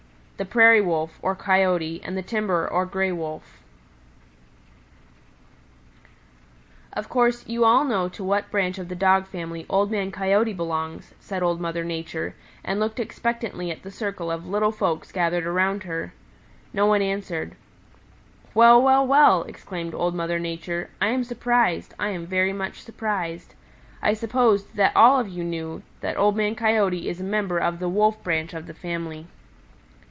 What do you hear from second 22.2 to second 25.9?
very much surprised. I supposed that all of you knew